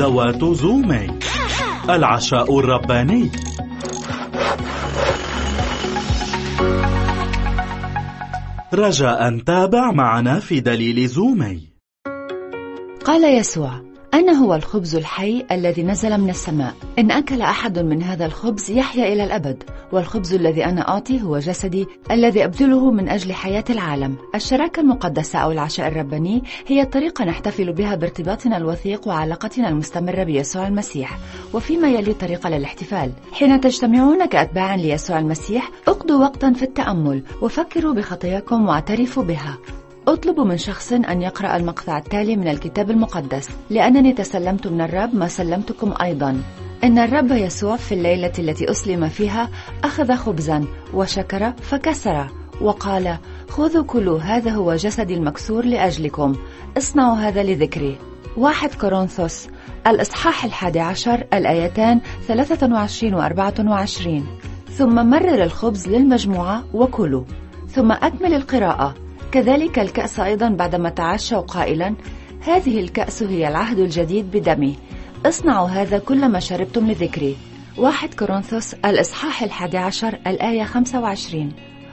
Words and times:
أدوات 0.00 0.44
زومي 0.44 1.18
العشاء 1.90 2.58
الرباني. 2.58 3.30
رجاء 8.74 9.38
تابع 9.38 9.92
معنا 9.92 10.40
في 10.40 10.60
دليل 10.60 11.06
زومي. 11.06 11.68
قال 13.04 13.38
يسوع 13.38 13.89
أنا 14.14 14.32
هو 14.32 14.54
الخبز 14.54 14.96
الحي 14.96 15.46
الذي 15.50 15.82
نزل 15.82 16.18
من 16.18 16.30
السماء. 16.30 16.74
إن 16.98 17.10
أكل 17.10 17.42
أحد 17.42 17.78
من 17.78 18.02
هذا 18.02 18.26
الخبز 18.26 18.70
يحيا 18.70 19.12
إلى 19.12 19.24
الأبد 19.24 19.62
والخبز 19.92 20.34
الذي 20.34 20.64
أنا 20.64 20.88
أعطي 20.88 21.22
هو 21.22 21.38
جسدي 21.38 21.86
الذي 22.10 22.44
أبذله 22.44 22.90
من 22.90 23.08
أجل 23.08 23.32
حياة 23.32 23.64
العالم. 23.70 24.16
الشراكة 24.34 24.80
المقدسة 24.80 25.38
أو 25.38 25.52
العشاء 25.52 25.88
الرباني 25.88 26.42
هي 26.66 26.82
الطريقة 26.82 27.24
نحتفل 27.24 27.72
بها 27.72 27.94
بارتباطنا 27.94 28.56
الوثيق 28.56 29.08
وعلاقتنا 29.08 29.68
المستمرة 29.68 30.22
بيسوع 30.22 30.68
المسيح 30.68 31.18
وفيما 31.52 31.88
يلي 31.88 32.12
طريقة 32.14 32.50
للاحتفال. 32.50 33.12
حين 33.32 33.60
تجتمعون 33.60 34.26
كأتباع 34.26 34.74
ليسوع 34.74 35.18
المسيح 35.18 35.70
اقضوا 35.88 36.20
وقتا 36.20 36.52
في 36.52 36.62
التأمل 36.62 37.22
وفكروا 37.42 37.94
بخطاياكم 37.94 38.68
واعترفوا 38.68 39.22
بها. 39.22 39.58
أطلب 40.12 40.40
من 40.40 40.58
شخص 40.58 40.92
أن 40.92 41.22
يقرأ 41.22 41.56
المقطع 41.56 41.98
التالي 41.98 42.36
من 42.36 42.48
الكتاب 42.48 42.90
المقدس 42.90 43.48
لأنني 43.70 44.12
تسلمت 44.12 44.66
من 44.66 44.80
الرب 44.80 45.14
ما 45.14 45.28
سلمتكم 45.28 45.94
أيضا. 46.02 46.42
إن 46.84 46.98
الرب 46.98 47.30
يسوع 47.30 47.76
في 47.76 47.94
الليلة 47.94 48.32
التي 48.38 48.70
أسلم 48.70 49.08
فيها 49.08 49.48
أخذ 49.84 50.14
خبزا 50.14 50.64
وشكر 50.94 51.52
فكسر 51.52 52.26
وقال 52.60 53.18
خذوا 53.48 53.84
كلوا 53.84 54.18
هذا 54.18 54.50
هو 54.50 54.74
جسدي 54.74 55.14
المكسور 55.14 55.64
لأجلكم. 55.64 56.36
اصنعوا 56.76 57.16
هذا 57.16 57.42
لذكري. 57.42 57.98
واحد 58.36 58.74
كورنثوس 58.74 59.48
الإصحاح 59.86 60.44
الحادي 60.44 60.80
عشر 60.80 61.24
الآيتان 61.32 62.00
23 62.26 63.14
و 63.14 63.20
24 63.20 64.26
ثم 64.70 65.10
مرر 65.10 65.42
الخبز 65.42 65.88
للمجموعة 65.88 66.64
وكلوا. 66.74 67.24
ثم 67.68 67.92
أكمل 67.92 68.34
القراءة. 68.34 68.94
كذلك 69.32 69.78
الكأس 69.78 70.20
أيضا 70.20 70.48
بعدما 70.48 70.90
تعشوا 70.90 71.40
قائلا 71.40 71.94
هذه 72.40 72.80
الكأس 72.80 73.22
هي 73.22 73.48
العهد 73.48 73.78
الجديد 73.78 74.30
بدمي. 74.30 74.76
اصنعوا 75.26 75.68
هذا 75.68 75.98
كلما 75.98 76.40
شربتم 76.40 76.90
لذكري. 76.90 77.36
واحد 77.78 78.14
كورنثوس 78.14 78.74
الإصحاح 78.74 79.42
الحادي 79.42 79.78
عشر 79.78 80.18
الآية 80.26 80.64
25 80.64 81.52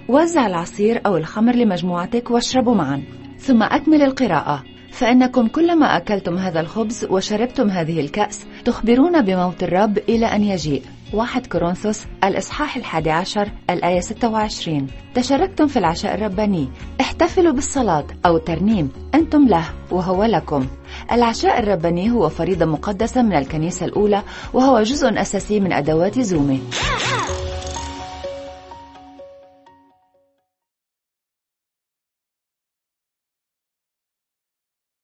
وزع 0.09 0.47
العصير 0.47 1.01
أو 1.05 1.17
الخمر 1.17 1.55
لمجموعتك 1.55 2.31
واشربوا 2.31 2.75
معا. 2.75 3.03
ثم 3.39 3.63
أكمل 3.63 4.01
القراءة. 4.01 4.63
فإنكم 4.91 5.47
كلما 5.47 5.97
أكلتم 5.97 6.37
هذا 6.37 6.59
الخبز 6.59 7.05
وشربتم 7.05 7.69
هذه 7.69 7.99
الكأس 7.99 8.45
تخبرون 8.65 9.21
بموت 9.21 9.63
الرب 9.63 9.97
إلى 9.97 10.25
أن 10.25 10.43
يجيء. 10.43 10.81
واحد 11.13 11.47
كورنثوس 11.47 12.05
الإصحاح 12.23 12.77
الحادي 12.77 13.11
عشر 13.11 13.49
الآية 13.69 13.99
26 13.99 14.87
تشاركتم 15.15 15.67
في 15.67 15.79
العشاء 15.79 16.15
الرباني. 16.15 16.69
احتفلوا 17.01 17.53
بالصلاة 17.53 18.05
أو 18.25 18.37
ترنيم 18.37 18.89
أنتم 19.15 19.47
له 19.47 19.65
وهو 19.91 20.23
لكم. 20.23 20.67
العشاء 21.11 21.59
الرباني 21.59 22.11
هو 22.11 22.29
فريضة 22.29 22.65
مقدسة 22.65 23.21
من 23.21 23.33
الكنيسة 23.33 23.85
الأولى 23.85 24.23
وهو 24.53 24.81
جزء 24.83 25.21
أساسي 25.21 25.59
من 25.59 25.73
أدوات 25.73 26.19
زومي 26.19 26.61